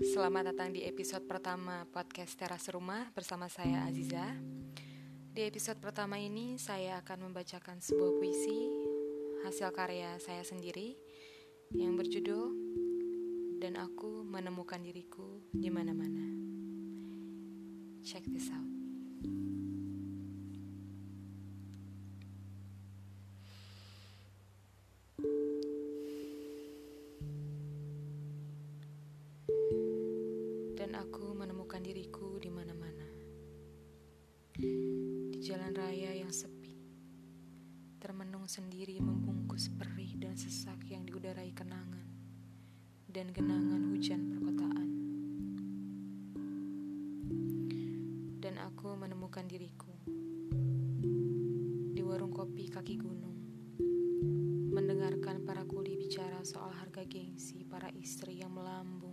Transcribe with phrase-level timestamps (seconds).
[0.00, 4.32] selamat datang di episode pertama podcast Teras Rumah bersama saya Aziza.
[5.28, 8.64] Di episode pertama ini saya akan membacakan sebuah puisi
[9.44, 10.96] hasil karya saya sendiri
[11.76, 12.48] yang berjudul
[13.60, 16.32] Dan Aku Menemukan Diriku di Mana-mana.
[18.00, 18.72] Check this out.
[35.40, 36.76] Jalan raya yang sepi,
[37.96, 42.04] termenung sendiri membungkus perih dan sesak yang diudarai kenangan
[43.08, 44.88] dan genangan hujan perkotaan.
[48.36, 49.96] Dan aku menemukan diriku
[51.96, 53.40] di warung kopi kaki gunung,
[54.76, 59.09] mendengarkan para kuli bicara soal harga gengsi para istri yang melambung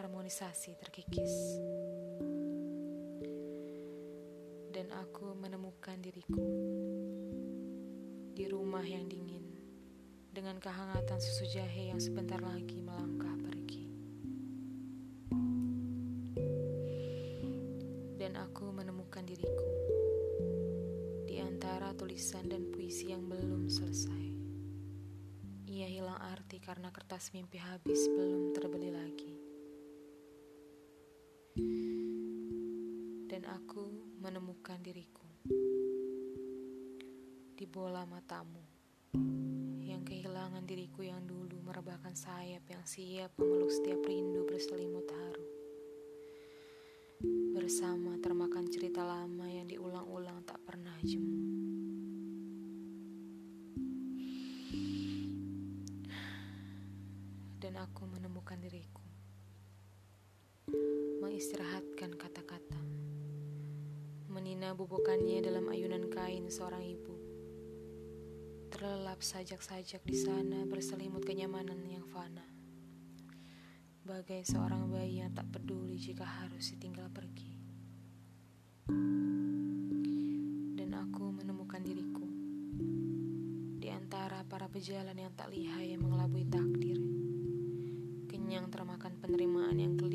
[0.00, 1.60] harmonisasi terkikis.
[4.72, 6.40] Dan aku menemukan diriku
[8.32, 9.44] di rumah yang dingin
[10.32, 13.84] dengan kehangatan susu jahe yang sebentar lagi melangkah pergi.
[18.16, 19.72] Dan aku menemukan diriku
[21.28, 24.24] di antara tulisan dan puisi yang belum selesai.
[25.68, 29.39] Ia hilang arti karena kertas mimpi habis belum terbeli lagi.
[33.40, 33.88] Dan aku
[34.20, 35.24] menemukan diriku
[37.56, 38.60] di bola matamu
[39.80, 45.48] yang kehilangan diriku yang dulu merebahkan sayap yang siap memeluk setiap rindu berselimut haru.
[47.56, 51.40] Bersama termakan cerita lama yang diulang-ulang tak pernah jemu.
[57.56, 59.00] dan aku menemukan diriku.
[61.24, 62.89] Mengistirahatkan kata-kata.
[64.60, 67.16] Bubukannya dalam ayunan kain seorang ibu.
[68.68, 72.44] Terlelap sajak-sajak di sana berselimut kenyamanan yang fana.
[74.04, 77.56] Bagai seorang bayi yang tak peduli jika harus ditinggal pergi.
[80.76, 82.28] Dan aku menemukan diriku
[83.80, 87.00] di antara para pejalan yang tak lihai mengelabui takdir
[88.50, 90.09] yang termakan penerimaan yang keliru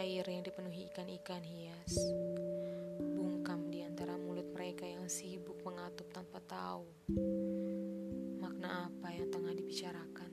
[0.00, 1.92] air yang dipenuhi ikan-ikan hias,
[2.96, 6.88] bungkam di antara mulut mereka yang sibuk mengatup tanpa tahu
[8.40, 10.32] makna apa yang tengah dibicarakan.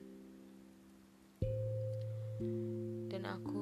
[3.12, 3.60] Dan aku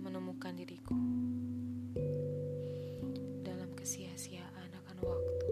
[0.00, 0.96] menemukan diriku
[3.80, 5.48] kesia-siaan akan waktu.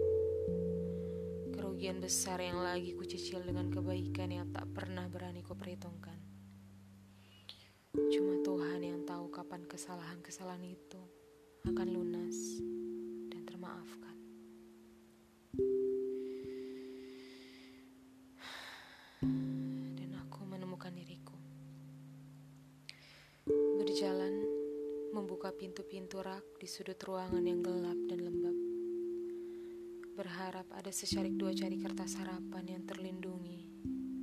[1.57, 6.38] Kerugian besar yang lagi kucicil dengan kebaikan yang tak pernah berani kuperhitungkan.
[7.89, 11.01] Cuma Tuhan yang tahu kapan kesalahan-kesalahan itu
[11.65, 12.61] akan lunas
[13.33, 14.13] dan termaafkan.
[19.97, 21.33] Dan aku menemukan diriku.
[23.81, 24.37] Berjalan
[25.09, 28.57] membuka pintu-pintu rak di sudut ruangan yang gelap dan lembab.
[30.13, 33.65] Berharap ada secarik dua cari kertas harapan yang terlindungi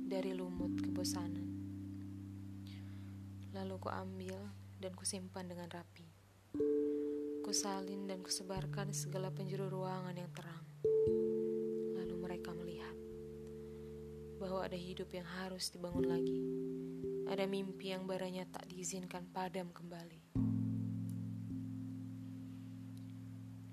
[0.07, 1.56] dari lumut kebosanan.
[3.57, 4.37] Lalu ku ambil
[4.77, 6.05] dan kusimpan dengan rapi.
[7.41, 10.61] Kusalin dan kusebarkan segala penjuru ruangan yang terang.
[11.97, 12.93] Lalu mereka melihat
[14.37, 16.37] bahwa ada hidup yang harus dibangun lagi.
[17.25, 20.21] Ada mimpi yang baranya tak diizinkan padam kembali.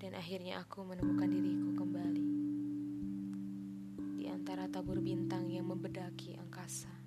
[0.00, 2.26] Dan akhirnya aku menemukan diriku kembali
[4.16, 7.03] di antara tabur bintang yang membedaki angkasa.